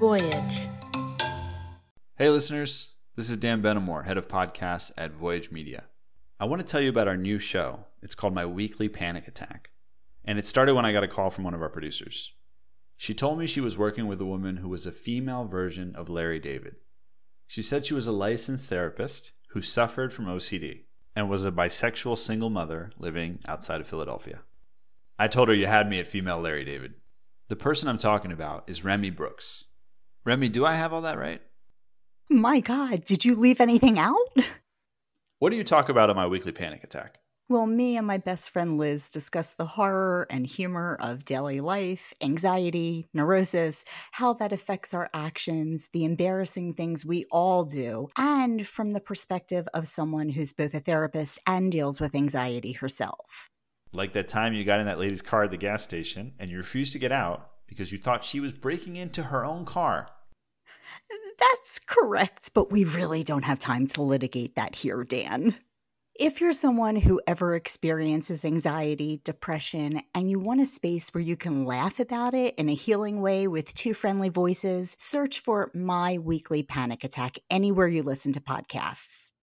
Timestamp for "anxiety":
42.22-43.06, 52.14-52.72, 68.44-69.20